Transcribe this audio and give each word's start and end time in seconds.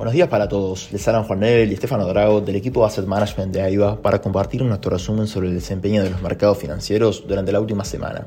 Buenos 0.00 0.14
días 0.14 0.28
para 0.28 0.48
todos, 0.48 0.90
les 0.92 1.06
hablan 1.08 1.24
Juan 1.24 1.40
Nebel 1.40 1.70
y 1.70 1.74
Estefano 1.74 2.06
Drago 2.06 2.40
del 2.40 2.56
equipo 2.56 2.86
Asset 2.86 3.04
Management 3.04 3.52
de 3.52 3.60
AIBA 3.60 4.00
para 4.00 4.22
compartir 4.22 4.62
nuestro 4.62 4.92
resumen 4.92 5.26
sobre 5.26 5.48
el 5.48 5.54
desempeño 5.54 6.02
de 6.02 6.08
los 6.08 6.22
mercados 6.22 6.56
financieros 6.56 7.26
durante 7.28 7.52
la 7.52 7.60
última 7.60 7.84
semana. 7.84 8.26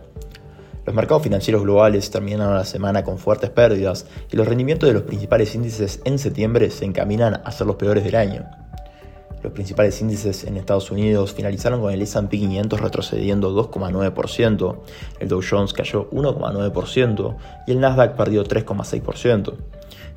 Los 0.85 0.93
mercados 0.93 1.23
financieros 1.23 1.63
globales 1.63 2.11
terminaron 2.11 2.53
la 2.53 2.65
semana 2.65 3.03
con 3.03 3.17
fuertes 3.17 3.49
pérdidas 3.49 4.05
y 4.31 4.37
los 4.37 4.47
rendimientos 4.47 4.87
de 4.87 4.93
los 4.93 5.01
principales 5.01 5.55
índices 5.55 5.99
en 6.05 6.19
septiembre 6.19 6.69
se 6.69 6.85
encaminan 6.85 7.41
a 7.43 7.51
ser 7.51 7.65
los 7.65 7.77
peores 7.77 8.03
del 8.03 8.17
año. 8.17 8.45
Los 9.43 9.51
principales 9.51 9.99
índices 9.99 10.45
en 10.45 10.55
Estados 10.55 10.89
Unidos 10.89 11.33
finalizaron 11.33 11.81
con 11.81 11.91
el 11.91 12.01
S&P 12.01 12.39
500 12.39 12.79
retrocediendo 12.79 13.51
2,9%, 13.51 14.77
el 15.19 15.27
Dow 15.27 15.41
Jones 15.47 15.73
cayó 15.73 16.09
1,9% 16.11 17.35
y 17.67 17.71
el 17.71 17.81
Nasdaq 17.81 18.15
perdió 18.15 18.45
3,6%. 18.45 19.53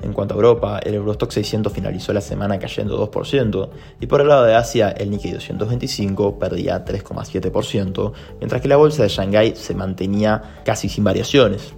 En 0.01 0.13
cuanto 0.13 0.33
a 0.33 0.37
Europa, 0.37 0.79
el 0.81 0.93
Eurostock 0.93 1.31
600 1.31 1.73
finalizó 1.73 2.13
la 2.13 2.21
semana 2.21 2.57
cayendo 2.57 2.97
2% 3.11 3.69
y 3.99 4.07
por 4.07 4.21
el 4.21 4.29
lado 4.29 4.45
de 4.45 4.55
Asia 4.55 4.91
el 4.91 5.09
Nikkei 5.09 5.33
225 5.33 6.39
perdía 6.39 6.85
3,7%, 6.85 8.13
mientras 8.39 8.61
que 8.61 8.67
la 8.69 8.77
bolsa 8.77 9.03
de 9.03 9.09
Shanghái 9.09 9.55
se 9.55 9.73
mantenía 9.73 10.61
casi 10.63 10.87
sin 10.87 11.03
variaciones. 11.03 11.73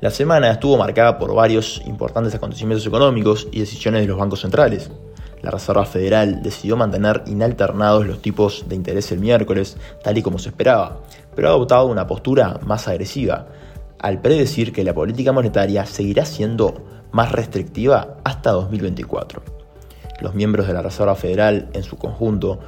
La 0.00 0.10
semana 0.10 0.50
estuvo 0.50 0.76
marcada 0.76 1.18
por 1.18 1.34
varios 1.34 1.80
importantes 1.86 2.34
acontecimientos 2.34 2.86
económicos 2.86 3.46
y 3.52 3.60
decisiones 3.60 4.00
de 4.00 4.08
los 4.08 4.18
bancos 4.18 4.40
centrales. 4.40 4.90
La 5.44 5.50
Reserva 5.50 5.84
Federal 5.84 6.42
decidió 6.42 6.74
mantener 6.74 7.22
inalternados 7.26 8.06
los 8.06 8.22
tipos 8.22 8.64
de 8.66 8.76
interés 8.76 9.12
el 9.12 9.20
miércoles, 9.20 9.76
tal 10.02 10.16
y 10.16 10.22
como 10.22 10.38
se 10.38 10.48
esperaba, 10.48 11.02
pero 11.36 11.48
ha 11.48 11.50
adoptado 11.50 11.86
una 11.86 12.06
postura 12.06 12.60
más 12.64 12.88
agresiva, 12.88 13.46
al 13.98 14.22
predecir 14.22 14.72
que 14.72 14.84
la 14.84 14.94
política 14.94 15.32
monetaria 15.32 15.84
seguirá 15.84 16.24
siendo 16.24 16.82
más 17.12 17.30
restrictiva 17.30 18.16
hasta 18.24 18.52
2024. 18.52 19.42
Los 20.22 20.34
miembros 20.34 20.66
de 20.66 20.72
la 20.72 20.80
Reserva 20.80 21.14
Federal, 21.14 21.68
en 21.74 21.82
su 21.82 21.98
conjunto, 21.98 22.60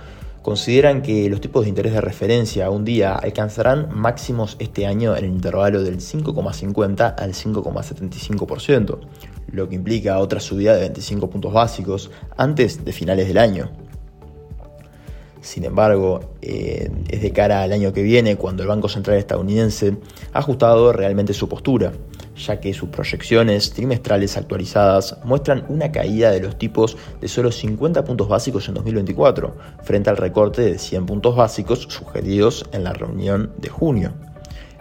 consideran 0.42 1.00
que 1.00 1.30
los 1.30 1.40
tipos 1.40 1.62
de 1.62 1.70
interés 1.70 1.94
de 1.94 2.02
referencia 2.02 2.68
un 2.68 2.84
día 2.84 3.14
alcanzarán 3.14 3.88
máximos 3.94 4.56
este 4.58 4.86
año 4.86 5.16
en 5.16 5.24
el 5.24 5.30
intervalo 5.30 5.82
del 5.82 5.96
5,50 5.96 7.14
al 7.16 7.32
5,75%, 7.32 8.98
lo 9.48 9.68
que 9.68 9.74
implica 9.74 10.18
otra 10.18 10.40
subida 10.40 10.74
de 10.74 10.80
25 10.80 11.30
puntos 11.30 11.52
básicos 11.52 12.10
antes 12.36 12.84
de 12.84 12.92
finales 12.92 13.28
del 13.28 13.38
año. 13.38 13.70
Sin 15.40 15.64
embargo, 15.64 16.34
eh, 16.42 16.90
es 17.08 17.22
de 17.22 17.30
cara 17.30 17.62
al 17.62 17.72
año 17.72 17.92
que 17.92 18.02
viene 18.02 18.36
cuando 18.36 18.62
el 18.62 18.68
Banco 18.68 18.88
Central 18.88 19.16
estadounidense 19.16 19.96
ha 20.32 20.38
ajustado 20.40 20.92
realmente 20.92 21.32
su 21.32 21.48
postura 21.48 21.92
ya 22.36 22.60
que 22.60 22.74
sus 22.74 22.88
proyecciones 22.90 23.72
trimestrales 23.72 24.36
actualizadas 24.36 25.16
muestran 25.24 25.64
una 25.68 25.90
caída 25.90 26.30
de 26.30 26.40
los 26.40 26.58
tipos 26.58 26.96
de 27.20 27.28
solo 27.28 27.50
50 27.50 28.04
puntos 28.04 28.28
básicos 28.28 28.68
en 28.68 28.74
2024, 28.74 29.56
frente 29.82 30.10
al 30.10 30.16
recorte 30.16 30.62
de 30.62 30.78
100 30.78 31.06
puntos 31.06 31.36
básicos 31.36 31.86
sugeridos 31.88 32.66
en 32.72 32.84
la 32.84 32.92
reunión 32.92 33.52
de 33.58 33.68
junio. 33.68 34.12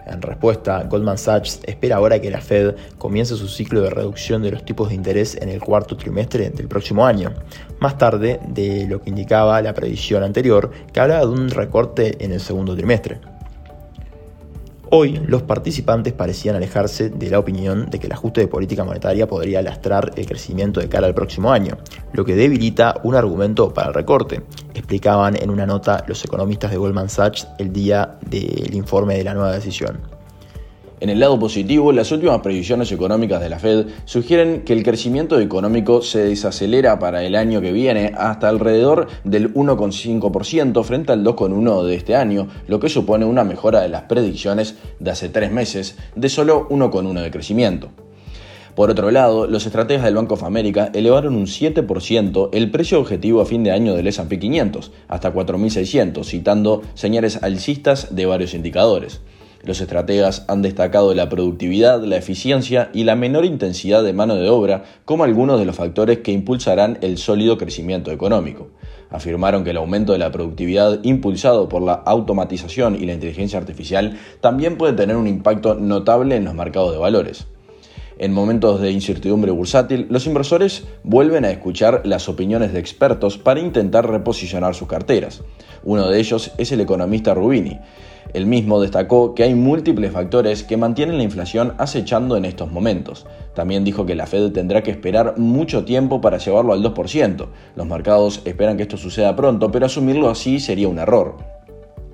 En 0.06 0.22
respuesta, 0.22 0.84
Goldman 0.84 1.18
Sachs 1.18 1.60
espera 1.64 1.98
ahora 1.98 2.20
que 2.20 2.30
la 2.30 2.42
Fed 2.42 2.76
comience 2.98 3.36
su 3.36 3.48
ciclo 3.48 3.82
de 3.82 3.90
reducción 3.90 4.44
de 4.44 4.52
los 4.52 4.64
tipos 4.64 4.90
de 4.90 4.96
interés 4.96 5.36
en 5.42 5.50
el 5.50 5.60
cuarto 5.60 5.98
trimestre 5.98 6.50
del 6.52 6.68
próximo 6.68 7.06
año, 7.06 7.34
más 7.80 7.98
tarde 7.98 8.40
de 8.48 8.88
lo 8.88 9.02
que 9.02 9.10
indicaba 9.10 9.62
la 9.62 9.74
previsión 9.74 10.24
anterior, 10.24 10.72
que 10.94 11.00
hablaba 11.00 11.22
de 11.22 11.32
un 11.32 11.50
recorte 11.50 12.24
en 12.24 12.32
el 12.32 12.40
segundo 12.40 12.76
trimestre. 12.76 13.35
Hoy, 14.98 15.20
los 15.28 15.42
participantes 15.42 16.14
parecían 16.14 16.56
alejarse 16.56 17.10
de 17.10 17.30
la 17.30 17.38
opinión 17.38 17.90
de 17.90 18.00
que 18.00 18.08
el 18.08 18.14
ajuste 18.14 18.40
de 18.40 18.48
política 18.48 18.86
monetaria 18.86 19.28
podría 19.28 19.62
lastrar 19.62 20.14
el 20.16 20.26
crecimiento 20.26 20.80
de 20.80 20.88
cara 20.88 21.06
al 21.06 21.14
próximo 21.14 21.52
año, 21.52 21.76
lo 22.14 22.24
que 22.24 22.34
debilita 22.34 23.02
un 23.04 23.14
argumento 23.14 23.74
para 23.74 23.90
el 23.90 23.94
recorte, 23.94 24.44
explicaban 24.74 25.36
en 25.36 25.50
una 25.50 25.66
nota 25.66 26.06
los 26.08 26.24
economistas 26.24 26.72
de 26.72 26.78
Goldman 26.78 27.10
Sachs 27.10 27.46
el 27.58 27.74
día 27.74 28.18
del 28.26 28.74
informe 28.74 29.18
de 29.18 29.26
la 29.26 29.34
nueva 29.34 29.52
decisión. 29.52 30.15
En 31.06 31.12
el 31.12 31.20
lado 31.20 31.38
positivo, 31.38 31.92
las 31.92 32.12
últimas 32.12 32.40
previsiones 32.40 32.92
económicas 32.92 33.40
de 33.40 33.48
la 33.48 33.60
Fed 33.60 33.86
sugieren 34.06 34.64
que 34.64 34.74
el 34.74 34.82
crecimiento 34.82 35.40
económico 35.40 36.02
se 36.02 36.26
desacelera 36.26 36.98
para 36.98 37.24
el 37.24 37.36
año 37.36 37.62
que 37.62 37.72
viene 37.72 38.14
hasta 38.18 38.50
alrededor 38.50 39.06
del 39.24 39.54
1,5% 39.54 40.84
frente 40.84 41.12
al 41.12 41.24
2,1% 41.24 41.84
de 41.84 41.94
este 41.94 42.16
año, 42.16 42.48
lo 42.68 42.80
que 42.80 42.90
supone 42.90 43.24
una 43.24 43.44
mejora 43.44 43.82
de 43.82 43.90
las 43.90 44.02
predicciones 44.06 44.78
de 45.00 45.12
hace 45.12 45.30
tres 45.30 45.52
meses 45.52 45.96
de 46.16 46.28
solo 46.28 46.68
1,1% 46.70 47.22
de 47.22 47.30
crecimiento. 47.30 47.90
Por 48.74 48.90
otro 48.90 49.12
lado, 49.12 49.46
los 49.46 49.68
estrategas 49.68 50.06
del 50.06 50.16
Bank 50.16 50.32
of 50.32 50.44
America 50.44 50.90
elevaron 50.96 51.36
un 51.36 51.46
7% 51.46 52.50
el 52.52 52.72
precio 52.72 53.00
objetivo 53.00 53.42
a 53.42 53.46
fin 53.46 53.64
de 53.64 53.72
año 53.72 53.94
del 53.94 54.08
S&P 54.08 54.40
500 54.40 54.92
hasta 55.08 55.32
4.600, 55.32 56.26
citando 56.26 56.82
señales 56.96 57.44
alcistas 57.44 58.16
de 58.16 58.26
varios 58.26 58.56
indicadores. 58.56 59.22
Los 59.66 59.82
estrategas 59.82 60.46
han 60.48 60.62
destacado 60.62 61.12
la 61.16 61.28
productividad, 61.28 62.04
la 62.04 62.18
eficiencia 62.18 62.92
y 62.94 63.04
la 63.04 63.16
menor 63.16 63.46
intensidad 63.46 64.04
de 64.04 64.14
mano 64.14 64.36
de 64.36 64.48
obra 64.48 64.84
como 65.06 65.24
algunos 65.24 65.60
de 65.60 65.66
los 65.66 65.76
factores 65.76 66.20
que 66.20 66.32
impulsarán 66.32 67.00
el 67.02 67.18
sólido 67.18 67.58
crecimiento 67.58 68.12
económico. 68.12 68.70
Afirmaron 69.10 69.64
que 69.64 69.72
el 69.72 69.78
aumento 69.78 70.14
de 70.14 70.20
la 70.20 70.32
productividad 70.32 71.00
impulsado 71.04 71.68
por 71.68 71.82
la 71.82 71.94
automatización 71.94 72.96
y 72.96 73.08
la 73.08 73.14
inteligencia 73.14 73.58
artificial 73.58 74.20
también 74.40 74.78
puede 74.78 74.94
tener 74.94 75.16
un 75.16 75.28
impacto 75.28 75.74
notable 75.74 76.36
en 76.36 76.46
los 76.46 76.54
mercados 76.54 76.92
de 76.92 77.00
valores. 77.00 77.48
En 78.18 78.34
momentos 78.34 78.80
de 78.80 78.92
incertidumbre 78.92 79.52
bursátil, 79.52 80.06
los 80.10 80.28
inversores 80.28 80.86
vuelven 81.04 81.44
a 81.44 81.50
escuchar 81.50 82.02
las 82.06 82.30
opiniones 82.30 82.72
de 82.72 82.80
expertos 82.80 83.38
para 83.38 83.60
intentar 83.60 84.10
reposicionar 84.10 84.76
sus 84.76 84.88
carteras. 84.88 85.42
Uno 85.84 86.08
de 86.08 86.20
ellos 86.20 86.52
es 86.58 86.72
el 86.72 86.82
economista 86.82 87.34
Rubini. 87.34 87.80
El 88.36 88.48
mismo 88.48 88.82
destacó 88.82 89.34
que 89.34 89.44
hay 89.44 89.56
múltiples 89.56 90.12
factores 90.12 90.66
que 90.66 90.76
mantienen 90.76 91.16
la 91.16 91.24
inflación 91.24 91.74
acechando 91.78 92.36
en 92.36 92.44
estos 92.44 92.70
momentos. 92.70 93.26
También 93.54 93.86
dijo 93.86 94.06
que 94.06 94.14
la 94.14 94.28
Fed 94.28 94.52
tendrá 94.52 94.84
que 94.84 94.92
esperar 94.92 95.38
mucho 95.38 95.86
tiempo 95.86 96.20
para 96.20 96.38
llevarlo 96.38 96.74
al 96.74 96.84
2%. 96.84 97.48
Los 97.78 97.88
mercados 97.88 98.42
esperan 98.44 98.76
que 98.76 98.84
esto 98.84 98.98
suceda 98.98 99.38
pronto, 99.38 99.72
pero 99.72 99.86
asumirlo 99.86 100.30
así 100.30 100.60
sería 100.60 100.90
un 100.90 101.00
error. 101.00 101.38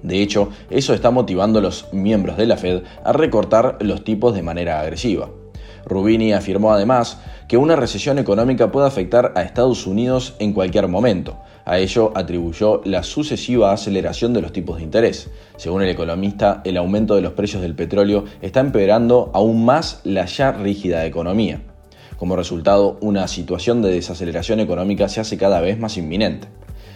De 0.03 0.21
hecho, 0.21 0.49
eso 0.69 0.93
está 0.93 1.09
motivando 1.09 1.57
a 1.57 1.63
los 1.63 1.91
miembros 1.91 2.37
de 2.37 2.45
la 2.45 2.57
Fed 2.57 2.83
a 3.03 3.13
recortar 3.13 3.79
los 3.79 4.03
tipos 4.03 4.35
de 4.35 4.43
manera 4.43 4.79
agresiva. 4.79 5.27
Rubini 5.85 6.33
afirmó 6.33 6.73
además 6.73 7.19
que 7.47 7.57
una 7.57 7.75
recesión 7.75 8.19
económica 8.19 8.71
puede 8.71 8.87
afectar 8.87 9.33
a 9.35 9.41
Estados 9.41 9.87
Unidos 9.87 10.35
en 10.39 10.53
cualquier 10.53 10.87
momento. 10.87 11.37
A 11.65 11.79
ello 11.79 12.11
atribuyó 12.15 12.81
la 12.85 13.03
sucesiva 13.03 13.71
aceleración 13.71 14.33
de 14.33 14.41
los 14.41 14.51
tipos 14.51 14.77
de 14.77 14.83
interés. 14.83 15.29
Según 15.57 15.83
el 15.83 15.89
economista, 15.89 16.61
el 16.65 16.77
aumento 16.77 17.15
de 17.15 17.21
los 17.21 17.33
precios 17.33 17.61
del 17.61 17.75
petróleo 17.75 18.25
está 18.41 18.59
empeorando 18.59 19.31
aún 19.33 19.65
más 19.65 20.01
la 20.03 20.25
ya 20.25 20.51
rígida 20.51 21.05
economía. 21.05 21.61
Como 22.17 22.35
resultado, 22.35 22.97
una 23.01 23.27
situación 23.27 23.81
de 23.81 23.91
desaceleración 23.91 24.59
económica 24.59 25.09
se 25.09 25.21
hace 25.21 25.37
cada 25.37 25.59
vez 25.59 25.79
más 25.79 25.97
inminente. 25.97 26.47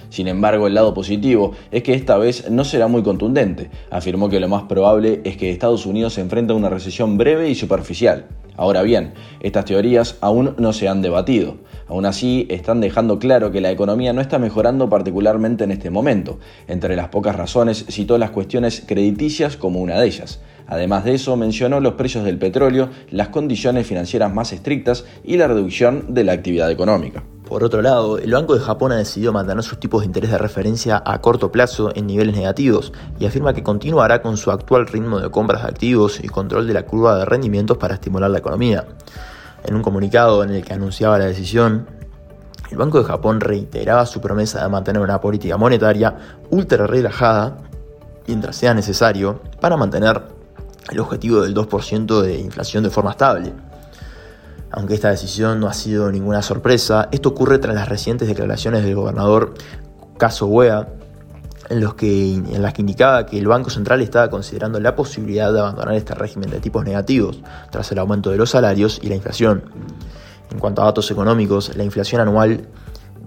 Sin 0.10 0.28
embargo, 0.28 0.68
el 0.68 0.76
lado 0.76 0.94
positivo 0.94 1.54
es 1.72 1.84
que 1.84 1.94
esta 1.94 2.18
vez 2.18 2.50
no 2.50 2.64
será 2.64 2.88
muy 2.88 3.04
contundente. 3.04 3.70
Afirmó 3.90 4.30
que 4.30 4.40
lo 4.40 4.48
más 4.48 4.64
probable 4.64 5.22
es 5.24 5.36
que 5.36 5.52
Estados 5.52 5.86
Unidos 5.86 6.14
se 6.14 6.22
enfrente 6.22 6.54
a 6.54 6.56
una 6.56 6.70
recesión 6.70 7.18
breve 7.18 7.50
y 7.50 7.56
superficial. 7.56 8.26
Ahora 8.58 8.82
bien, 8.84 9.14
estas 9.40 9.66
teorías 9.66 10.18
aún 10.22 10.56
no 10.58 10.74
se 10.74 10.88
han 10.88 11.02
debatido. 11.02 11.58
Aún 11.88 12.06
así, 12.06 12.48
están 12.50 12.82
dejando 12.82 13.20
claro 13.20 13.52
que 13.52 13.62
la 13.62 13.72
economía 13.72 14.14
no 14.14 14.22
está 14.22 14.40
mejorando 14.40 14.90
particularmente 14.90 15.64
en 15.64 15.72
este 15.72 15.90
momento. 15.90 16.40
Entre 16.68 16.96
las 16.96 17.10
pocas 17.10 17.36
razones, 17.36 17.86
citó 17.90 18.18
las 18.18 18.32
cuestiones 18.32 18.84
crediticias 18.86 19.58
como 19.58 19.82
una 19.82 20.00
de 20.00 20.08
ellas. 20.08 20.40
Además 20.68 21.04
de 21.04 21.14
eso, 21.14 21.36
mencionó 21.38 21.80
los 21.80 21.94
precios 21.94 22.24
del 22.26 22.40
petróleo, 22.40 22.90
las 23.12 23.28
condiciones 23.30 23.86
financieras 23.86 24.34
más 24.34 24.52
estrictas 24.52 25.06
y 25.24 25.38
la 25.38 25.48
reducción 25.48 26.14
de 26.14 26.24
la 26.24 26.34
actividad 26.34 26.72
económica. 26.72 27.24
Por 27.48 27.64
otro 27.64 27.84
lado, 27.84 28.18
el 28.18 28.32
Banco 28.32 28.56
de 28.56 28.60
Japón 28.60 28.92
ha 28.92 28.96
decidido 28.96 29.32
mantener 29.32 29.64
sus 29.64 29.80
tipos 29.80 30.02
de 30.02 30.08
interés 30.08 30.32
de 30.32 30.40
referencia 30.40 31.02
a 31.06 31.22
corto 31.22 31.52
plazo 31.52 31.92
en 31.94 32.08
niveles 32.08 32.36
negativos 32.36 32.92
y 33.20 33.28
afirma 33.28 33.54
que 33.54 33.62
continuará 33.62 34.24
con 34.24 34.36
su 34.36 34.50
actual 34.50 34.88
ritmo 34.88 35.20
de 35.20 35.30
compras 35.30 35.62
de 35.62 35.68
activos 35.68 36.20
y 36.24 36.28
control 36.28 36.66
de 36.66 36.74
la 36.74 36.88
curva 36.88 37.16
de 37.18 37.26
rendimientos 37.26 37.78
para 37.78 37.94
estimular 37.94 38.32
la 38.32 38.40
economía. 38.40 38.88
En 39.64 39.76
un 39.76 39.84
comunicado 39.84 40.44
en 40.44 40.50
el 40.50 40.66
que 40.66 40.74
anunciaba 40.74 41.20
la 41.20 41.26
decisión, 41.26 41.88
el 42.72 42.78
Banco 42.78 42.98
de 42.98 43.06
Japón 43.06 43.40
reiteraba 43.40 44.08
su 44.08 44.20
promesa 44.20 44.64
de 44.64 44.70
mantener 44.70 45.04
una 45.04 45.22
política 45.22 45.56
monetaria 45.56 46.16
ultra 46.50 46.88
relajada 46.88 47.60
mientras 48.26 48.56
sea 48.56 48.74
necesario 48.74 49.40
para 49.62 49.78
mantener 49.78 50.20
el 50.90 51.00
objetivo 51.00 51.42
del 51.42 51.54
2% 51.54 52.22
de 52.22 52.40
inflación 52.40 52.84
de 52.84 52.90
forma 52.90 53.12
estable. 53.12 53.54
Aunque 54.76 54.94
esta 54.94 55.10
decisión 55.10 55.62
no 55.62 55.68
ha 55.68 55.74
sido 55.74 56.12
ninguna 56.12 56.42
sorpresa, 56.42 57.08
esto 57.14 57.30
ocurre 57.30 57.60
tras 57.60 57.74
las 57.74 57.88
recientes 57.88 58.28
declaraciones 58.28 58.84
del 58.84 58.94
gobernador 58.94 59.54
Caso 60.18 60.48
Wea, 60.48 60.90
en, 61.70 61.80
los 61.80 61.96
que, 61.96 62.34
en 62.34 62.62
las 62.62 62.74
que 62.74 62.82
indicaba 62.82 63.26
que 63.26 63.40
el 63.40 63.48
Banco 63.48 63.70
Central 63.70 64.02
estaba 64.02 64.30
considerando 64.30 64.78
la 64.82 64.94
posibilidad 64.94 65.54
de 65.54 65.62
abandonar 65.62 65.96
este 65.96 66.14
régimen 66.14 66.50
de 66.50 66.60
tipos 66.60 66.84
negativos 66.84 67.42
tras 67.72 67.90
el 67.94 68.00
aumento 68.00 68.32
de 68.32 68.38
los 68.38 68.50
salarios 68.50 69.00
y 69.02 69.08
la 69.08 69.16
inflación. 69.16 69.64
En 70.52 70.60
cuanto 70.60 70.82
a 70.82 70.86
datos 70.86 71.10
económicos, 71.10 71.74
la 71.78 71.86
inflación 71.86 72.20
anual 72.20 72.68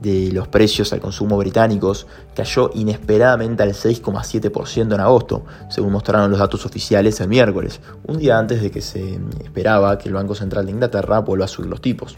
de 0.00 0.30
los 0.32 0.48
precios 0.48 0.92
al 0.92 1.00
consumo 1.00 1.36
británicos 1.38 2.06
cayó 2.34 2.70
inesperadamente 2.74 3.62
al 3.62 3.70
6,7% 3.72 4.94
en 4.94 5.00
agosto, 5.00 5.44
según 5.68 5.92
mostraron 5.92 6.30
los 6.30 6.40
datos 6.40 6.64
oficiales 6.66 7.20
el 7.20 7.28
miércoles, 7.28 7.80
un 8.06 8.18
día 8.18 8.38
antes 8.38 8.62
de 8.62 8.70
que 8.70 8.80
se 8.80 9.18
esperaba 9.42 9.98
que 9.98 10.08
el 10.08 10.14
Banco 10.14 10.34
Central 10.34 10.66
de 10.66 10.72
Inglaterra 10.72 11.20
vuelva 11.20 11.46
a 11.46 11.48
subir 11.48 11.70
los 11.70 11.80
tipos. 11.80 12.16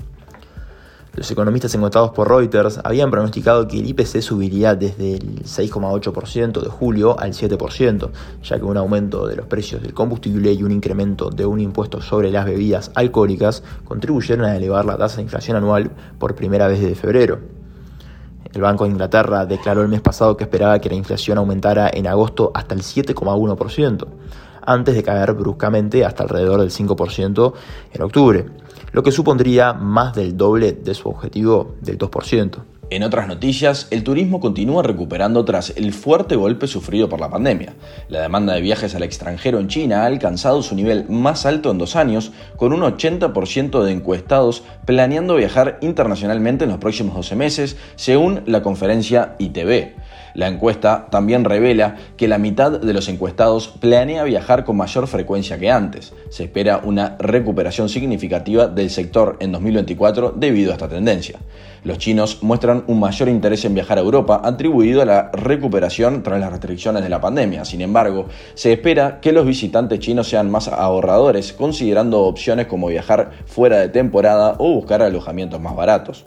Los 1.16 1.28
economistas 1.30 1.74
encontrados 1.74 2.12
por 2.12 2.28
Reuters 2.28 2.78
habían 2.84 3.10
pronosticado 3.10 3.66
que 3.66 3.80
el 3.80 3.88
IPC 3.88 4.22
subiría 4.22 4.76
desde 4.76 5.14
el 5.14 5.42
6,8% 5.42 6.62
de 6.62 6.68
julio 6.68 7.18
al 7.18 7.32
7%, 7.32 8.10
ya 8.44 8.56
que 8.56 8.64
un 8.64 8.76
aumento 8.76 9.26
de 9.26 9.34
los 9.34 9.46
precios 9.46 9.82
del 9.82 9.92
combustible 9.92 10.52
y 10.52 10.62
un 10.62 10.70
incremento 10.70 11.28
de 11.28 11.46
un 11.46 11.58
impuesto 11.58 12.00
sobre 12.00 12.30
las 12.30 12.44
bebidas 12.46 12.92
alcohólicas 12.94 13.64
contribuyeron 13.84 14.46
a 14.46 14.56
elevar 14.56 14.84
la 14.84 14.96
tasa 14.96 15.16
de 15.16 15.22
inflación 15.22 15.56
anual 15.56 15.90
por 16.20 16.36
primera 16.36 16.68
vez 16.68 16.80
desde 16.80 16.94
febrero. 16.94 17.59
El 18.52 18.62
Banco 18.62 18.84
de 18.84 18.90
Inglaterra 18.90 19.46
declaró 19.46 19.82
el 19.82 19.88
mes 19.88 20.00
pasado 20.00 20.36
que 20.36 20.44
esperaba 20.44 20.80
que 20.80 20.88
la 20.88 20.96
inflación 20.96 21.38
aumentara 21.38 21.90
en 21.92 22.06
agosto 22.06 22.50
hasta 22.54 22.74
el 22.74 22.82
7,1%, 22.82 24.06
antes 24.62 24.94
de 24.94 25.02
caer 25.02 25.32
bruscamente 25.34 26.04
hasta 26.04 26.24
alrededor 26.24 26.60
del 26.60 26.70
5% 26.70 27.52
en 27.92 28.02
octubre 28.02 28.46
lo 28.92 29.02
que 29.02 29.12
supondría 29.12 29.72
más 29.72 30.14
del 30.14 30.36
doble 30.36 30.72
de 30.72 30.94
su 30.94 31.08
objetivo 31.08 31.74
del 31.80 31.98
2%. 31.98 32.58
En 32.92 33.04
otras 33.04 33.28
noticias, 33.28 33.86
el 33.92 34.02
turismo 34.02 34.40
continúa 34.40 34.82
recuperando 34.82 35.44
tras 35.44 35.72
el 35.76 35.92
fuerte 35.92 36.34
golpe 36.34 36.66
sufrido 36.66 37.08
por 37.08 37.20
la 37.20 37.30
pandemia. 37.30 37.74
La 38.08 38.20
demanda 38.20 38.52
de 38.54 38.60
viajes 38.60 38.96
al 38.96 39.04
extranjero 39.04 39.60
en 39.60 39.68
China 39.68 40.02
ha 40.02 40.06
alcanzado 40.06 40.60
su 40.60 40.74
nivel 40.74 41.08
más 41.08 41.46
alto 41.46 41.70
en 41.70 41.78
dos 41.78 41.94
años, 41.94 42.32
con 42.56 42.72
un 42.72 42.80
80% 42.80 43.84
de 43.84 43.92
encuestados 43.92 44.64
planeando 44.86 45.36
viajar 45.36 45.78
internacionalmente 45.82 46.64
en 46.64 46.70
los 46.70 46.80
próximos 46.80 47.14
12 47.14 47.36
meses, 47.36 47.76
según 47.94 48.42
la 48.46 48.60
conferencia 48.60 49.36
ITV. 49.38 49.94
La 50.34 50.48
encuesta 50.48 51.08
también 51.10 51.44
revela 51.44 51.96
que 52.16 52.28
la 52.28 52.38
mitad 52.38 52.72
de 52.72 52.92
los 52.92 53.08
encuestados 53.08 53.68
planea 53.68 54.24
viajar 54.24 54.64
con 54.64 54.76
mayor 54.76 55.06
frecuencia 55.06 55.58
que 55.58 55.70
antes. 55.70 56.12
Se 56.28 56.44
espera 56.44 56.80
una 56.84 57.16
recuperación 57.18 57.88
significativa 57.88 58.66
del 58.66 58.90
sector 58.90 59.36
en 59.40 59.52
2024 59.52 60.34
debido 60.36 60.70
a 60.70 60.74
esta 60.74 60.88
tendencia. 60.88 61.38
Los 61.82 61.98
chinos 61.98 62.42
muestran 62.42 62.84
un 62.88 63.00
mayor 63.00 63.28
interés 63.28 63.64
en 63.64 63.74
viajar 63.74 63.98
a 63.98 64.02
Europa 64.02 64.42
atribuido 64.44 65.00
a 65.00 65.06
la 65.06 65.30
recuperación 65.32 66.22
tras 66.22 66.38
las 66.38 66.50
restricciones 66.50 67.02
de 67.02 67.08
la 67.08 67.20
pandemia. 67.20 67.64
Sin 67.64 67.80
embargo, 67.80 68.26
se 68.54 68.72
espera 68.72 69.20
que 69.20 69.32
los 69.32 69.46
visitantes 69.46 69.98
chinos 69.98 70.28
sean 70.28 70.50
más 70.50 70.68
ahorradores, 70.68 71.52
considerando 71.54 72.22
opciones 72.24 72.66
como 72.66 72.88
viajar 72.88 73.30
fuera 73.46 73.78
de 73.78 73.88
temporada 73.88 74.56
o 74.58 74.74
buscar 74.74 75.02
alojamientos 75.02 75.60
más 75.60 75.74
baratos. 75.74 76.24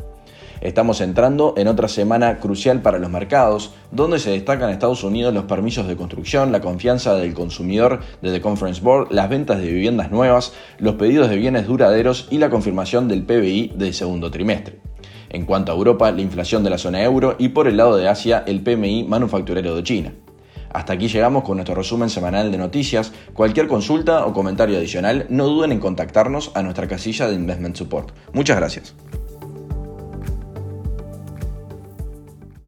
Estamos 0.63 1.01
entrando 1.01 1.55
en 1.57 1.67
otra 1.67 1.89
semana 1.89 2.39
crucial 2.39 2.81
para 2.81 2.97
los 2.97 3.09
mercados, 3.09 3.73
donde 3.91 4.17
se 4.17 4.31
destacan 4.31 4.69
en 4.69 4.75
Estados 4.75 5.03
Unidos 5.03 5.33
los 5.33 5.43
permisos 5.43 5.89
de 5.89 5.97
construcción, 5.97 6.53
la 6.53 6.61
confianza 6.61 7.15
del 7.15 7.33
consumidor 7.33 7.99
de 8.21 8.31
The 8.31 8.39
Conference 8.39 8.79
Board, 8.81 9.11
las 9.11 9.27
ventas 9.27 9.59
de 9.59 9.67
viviendas 9.67 10.09
nuevas, 10.09 10.53
los 10.79 10.95
pedidos 10.95 11.29
de 11.29 11.35
bienes 11.35 11.67
duraderos 11.67 12.29
y 12.31 12.37
la 12.37 12.49
confirmación 12.49 13.09
del 13.09 13.23
PBI 13.23 13.73
del 13.75 13.93
segundo 13.93 14.31
trimestre. 14.31 14.79
En 15.29 15.45
cuanto 15.45 15.73
a 15.73 15.75
Europa, 15.75 16.09
la 16.13 16.21
inflación 16.21 16.63
de 16.63 16.69
la 16.69 16.77
zona 16.77 17.03
euro 17.03 17.35
y 17.37 17.49
por 17.49 17.67
el 17.67 17.75
lado 17.75 17.97
de 17.97 18.07
Asia, 18.07 18.45
el 18.47 18.61
PMI 18.61 19.03
manufacturero 19.03 19.75
de 19.75 19.83
China. 19.83 20.13
Hasta 20.69 20.93
aquí 20.93 21.09
llegamos 21.09 21.43
con 21.43 21.57
nuestro 21.57 21.75
resumen 21.75 22.09
semanal 22.09 22.53
de 22.53 22.57
noticias. 22.57 23.11
Cualquier 23.33 23.67
consulta 23.67 24.25
o 24.25 24.31
comentario 24.31 24.77
adicional, 24.77 25.25
no 25.27 25.45
duden 25.45 25.73
en 25.73 25.81
contactarnos 25.81 26.51
a 26.55 26.63
nuestra 26.63 26.87
casilla 26.87 27.27
de 27.27 27.35
Investment 27.35 27.75
Support. 27.75 28.11
Muchas 28.31 28.55
gracias. 28.55 28.95